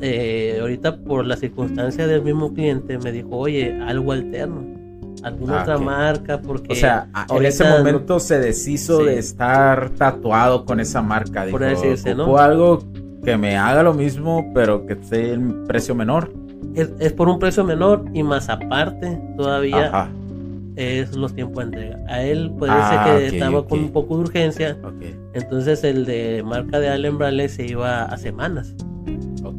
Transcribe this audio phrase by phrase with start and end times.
[0.00, 4.64] eh, ahorita por la circunstancia del mismo cliente me dijo, oye, algo alterno,
[5.22, 6.72] alguna Ah, otra marca, porque...
[6.72, 9.06] O sea, en ese no- momento se deshizo Sí.
[9.06, 11.46] de estar tatuado con esa marca.
[11.46, 12.24] Dijo, Por decirse, ¿no?
[12.24, 12.84] "Ocupo algo
[13.24, 16.30] que me haga lo mismo, pero que esté en precio menor.
[16.74, 20.08] es, es por un precio menor y más aparte todavía Ajá.
[20.76, 21.98] es los tiempos de entrega.
[22.08, 24.76] A él puede Ah, ser que estaba con un poco de urgencia,
[25.32, 28.74] entonces el de marca de Allen Bradley se iba a semanas.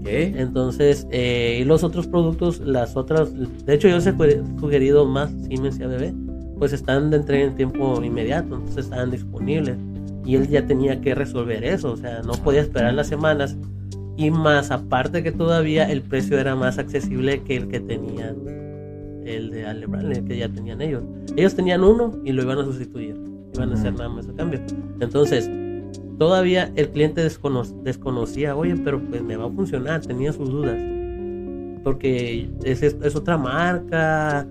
[0.09, 3.31] Entonces, eh, y los otros productos, las otras,
[3.65, 4.13] de hecho yo os he
[4.59, 6.13] sugerido más Siemens y ABB,
[6.57, 9.77] pues están de entrega en tiempo inmediato, entonces estaban disponibles.
[10.25, 13.55] Y él ya tenía que resolver eso, o sea, no podía esperar las semanas.
[14.17, 18.35] Y más aparte que todavía el precio era más accesible que el que tenían
[19.25, 21.03] el de Ale Bradley, que ya tenían ellos.
[21.35, 23.15] Ellos tenían uno y lo iban a sustituir,
[23.53, 24.59] iban a hacer nada más a cambio.
[24.99, 25.49] Entonces,
[26.17, 30.77] todavía el cliente descono- desconocía, oye, pero pues me va a funcionar, tenía sus dudas.
[31.83, 34.45] Porque es, es- es otra marca.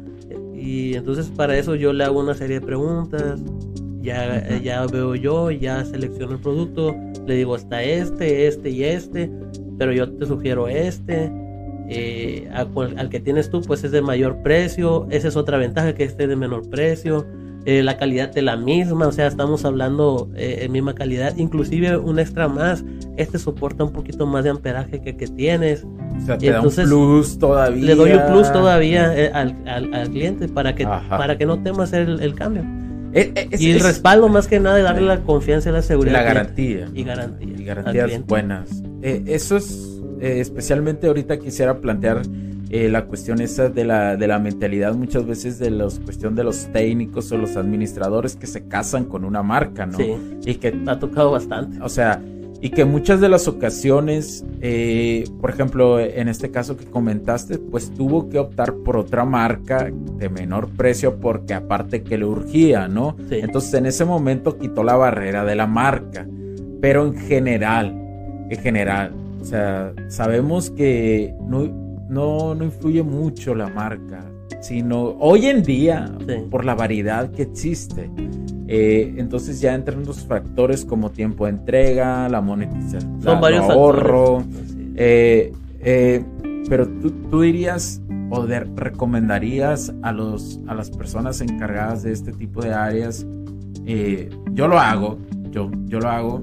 [0.54, 3.40] Y entonces para eso yo le hago una serie de preguntas.
[4.00, 6.94] Ya, ya veo yo, ya selecciono el producto.
[7.26, 9.30] Le digo, está este, este y este.
[9.78, 11.30] Pero yo te sugiero este.
[11.88, 15.06] eh, a cual- al que tienes tú, pues es de mayor precio.
[15.10, 17.24] Esa es otra ventaja, que esté de menor precio.
[17.68, 21.36] Eh, la calidad es la misma, o sea, estamos hablando eh, en misma calidad.
[21.36, 22.84] Inclusive un extra más.
[23.16, 25.84] Este soporta un poquito más de amperaje que que tienes.
[25.84, 27.84] O sea, te Y da entonces, un plus todavía.
[27.84, 31.18] Le doy un plus todavía eh, al, al- al cliente para que, Ajá.
[31.18, 32.62] para que no tema hacer el, el cambio.
[33.12, 35.82] Eh, es- y el es- respaldo más que nada de darle la confianza y la
[35.82, 36.12] seguridad.
[36.14, 36.88] la garantía.
[36.94, 38.82] Y garantía Y garantías buenas.
[39.02, 42.22] Eso es, eh, especialmente ahorita quisiera plantear
[42.70, 46.44] eh, la cuestión esa de la, de la mentalidad muchas veces de los cuestión de
[46.44, 49.98] los técnicos o los administradores que se casan con una marca, ¿no?
[49.98, 51.80] Sí, Y que ha tocado bastante.
[51.80, 52.20] O sea,
[52.60, 57.92] y que muchas de las ocasiones, eh, por ejemplo, en este caso que comentaste, pues
[57.92, 63.16] tuvo que optar por otra marca de menor precio porque aparte que le urgía, ¿no?
[63.28, 63.36] Sí.
[63.36, 66.26] Entonces en ese momento quitó la barrera de la marca.
[66.80, 67.94] Pero en general,
[68.50, 74.24] en general, o sea, sabemos que no, no, no influye mucho la marca,
[74.60, 76.34] sino hoy en día, Sí.
[76.50, 78.10] por la variedad que existe.
[78.68, 84.42] Eh, entonces ya entran los factores como tiempo de entrega, la monetización, Son varios ahorro.
[84.96, 86.24] eh, eh,
[86.68, 88.00] pero tú, tú dirías
[88.30, 93.24] o de- recomendarías a, los, a las personas encargadas de este tipo de áreas,
[94.52, 95.18] yo lo hago,
[95.50, 96.42] yo, yo lo hago,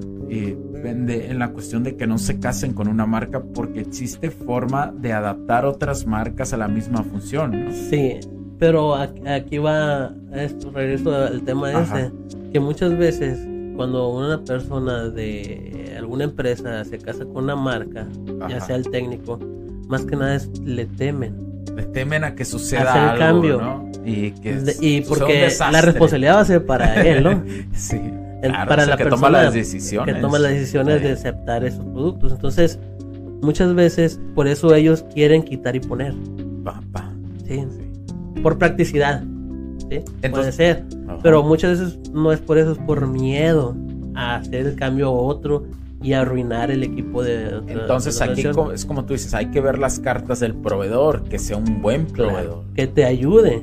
[0.90, 5.12] en la cuestión de que no se casen con una marca porque existe forma de
[5.12, 7.72] adaptar otras marcas a la misma función, ¿no?
[7.72, 8.20] Sí,
[8.58, 12.00] pero aquí, va esto, regreso al tema Ajá.
[12.00, 12.12] ese,
[12.52, 13.38] que muchas veces
[13.76, 18.06] cuando una persona de alguna empresa se casa con una marca,
[18.48, 19.38] ya sea el técnico,
[19.88, 21.34] más que nada es le temen.
[21.74, 23.60] Le temen a que suceda Hacer algo, cambio.
[23.60, 23.90] ¿no?
[24.04, 27.42] Y que De- y porque la responsabilidad va a ser para él, ¿no?
[27.74, 28.00] Sí,
[28.44, 30.14] El- claro, para es el la que toma las decisiones.
[30.14, 32.32] que toma las decisiones de aceptar esos productos.
[32.32, 32.78] Entonces,
[33.42, 36.14] muchas veces por eso ellos quieren quitar y poner,
[36.64, 37.12] Pa, pa.
[37.46, 37.64] ¿sí?
[38.34, 38.40] Sí.
[38.42, 39.22] Por practicidad,
[39.90, 40.00] ¿sí?
[40.30, 40.84] Puede ser.
[41.08, 41.18] Ajá.
[41.22, 43.74] Pero muchas veces no es por eso, es por miedo
[44.14, 45.64] a hacer el cambio a otro
[46.02, 48.44] y arruinar el equipo de otra- Entonces de aquí
[48.74, 52.04] es como tú dices, hay que ver las cartas del proveedor, que sea un buen
[52.06, 52.64] Claro, proveedor.
[52.74, 53.62] que te ayude.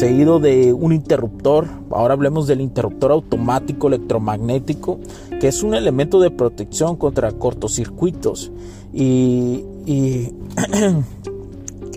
[0.00, 1.68] Seguido de un interruptor.
[1.90, 4.98] Ahora hablemos del interruptor automático electromagnético,
[5.38, 8.50] que es un elemento de protección contra cortocircuitos.
[8.92, 9.66] Y,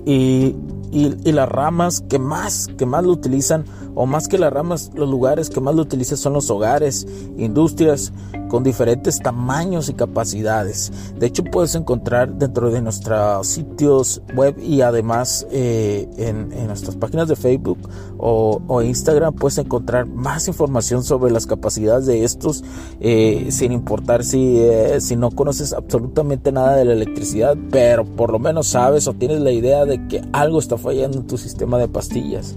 [0.06, 3.64] y, y, las ramas que más, que más lo utilizan
[3.96, 7.08] o más que las ramas, los lugares que más lo utilizan son los hogares,
[7.38, 8.12] industrias
[8.54, 10.92] con diferentes tamaños y capacidades.
[11.18, 17.28] De hecho, puedes encontrar dentro de nuestros sitios web y además eh, en, nuestras páginas
[17.28, 17.80] de Facebook
[18.20, 22.64] o, Instagram, puedes encontrar más información sobre las capacidades de estos,
[23.00, 28.32] eh, sin importar si, eh, si no conoces absolutamente nada de la electricidad, pero por
[28.32, 31.80] lo menos sabes o tienes la idea de que algo está fallando en tu sistema
[31.80, 32.56] de pastillas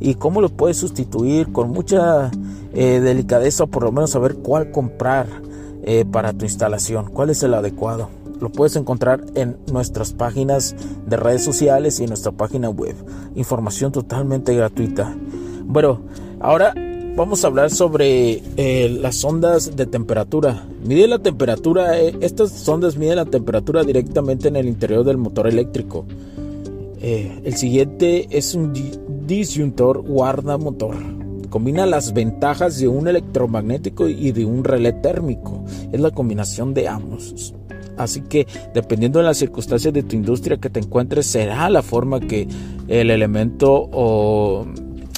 [0.00, 2.30] y cómo lo puedes sustituir con mucha
[2.72, 5.26] eh, delicadeza o por lo menos saber cuál comprar
[5.84, 8.08] eh, para tu instalación, cuál es el adecuado.
[8.40, 10.74] Lo puedes encontrar en nuestras páginas
[11.06, 12.96] de redes sociales y en nuestra página web.
[13.36, 15.14] Información totalmente gratuita.
[15.64, 16.00] Bueno,
[16.40, 16.74] ahora
[17.16, 20.66] vamos a hablar sobre eh, las ondas de temperatura.
[20.84, 26.04] Mide la temperatura, estas sondas miden la temperatura directamente en el interior del motor eléctrico.
[27.04, 28.72] El siguiente es un
[29.26, 30.96] disyuntor guarda motor.
[31.50, 35.64] Combina las ventajas de un electromagnético y de un relé térmico.
[35.92, 37.54] Es la combinación de ambos.
[37.98, 42.20] Así que dependiendo de las circunstancias de tu industria que te encuentres, será la forma
[42.20, 42.48] que
[42.88, 44.66] el elemento o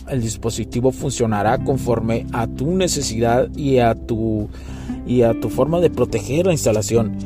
[0.08, 4.48] el dispositivo funcionará conforme a tu necesidad y a tu,
[5.06, 7.16] y a tu forma de proteger la instalación.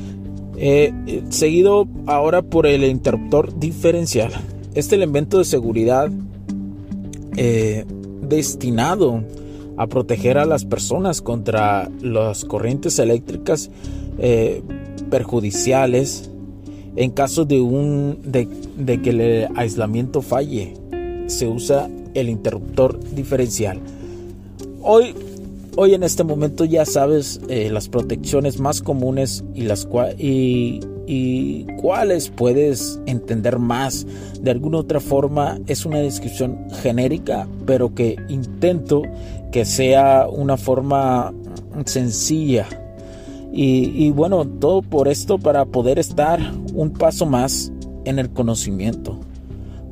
[0.62, 4.30] Eh, eh, seguido ahora por el interruptor diferencial.
[4.74, 6.10] Este elemento de seguridad
[7.38, 7.86] eh,
[8.20, 9.24] destinado
[9.78, 13.70] a proteger a las personas contra las corrientes eléctricas
[15.08, 16.30] perjudiciales
[16.94, 20.74] en caso de, un, de, que el aislamiento falle.
[21.26, 23.78] Se usa el interruptor diferencial.
[24.82, 25.14] Hoy,
[25.76, 29.88] hoy en este momento ya sabes eh, las protecciones más comunes y las
[30.18, 34.06] y, y cuáles puedes entender más.
[34.40, 39.02] De alguna otra forma es una descripción genérica, pero que intento
[39.50, 41.32] que sea una forma
[41.84, 42.66] sencilla.
[43.52, 46.38] Y, bueno, todo por esto para poder estar
[46.72, 47.72] un paso más
[48.04, 49.18] en el conocimiento.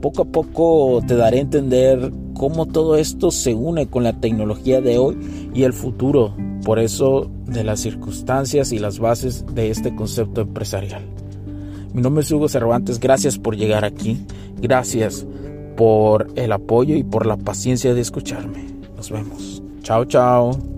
[0.01, 4.81] Poco a poco te daré a entender cómo todo esto se une con la tecnología
[4.81, 5.17] de hoy
[5.55, 6.35] y el futuro
[6.65, 11.03] por eso de las circunstancias y las bases de este concepto empresarial.
[11.93, 14.19] Mi nombre es Hugo Cervantes, gracias por llegar aquí,
[14.61, 15.27] gracias
[15.77, 18.67] por el apoyo y por la paciencia de escucharme.
[18.97, 19.63] Nos vemos.
[19.83, 20.78] Chao, chao.